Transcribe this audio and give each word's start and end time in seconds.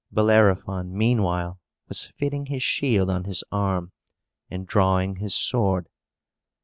Bellerophon, 0.11 0.97
meanwhile, 0.97 1.59
was 1.87 2.07
fitting 2.07 2.47
his 2.47 2.63
shield 2.63 3.07
on 3.11 3.25
his 3.25 3.43
arm, 3.51 3.91
and 4.49 4.65
drawing 4.65 5.17
his 5.17 5.35
sword. 5.35 5.89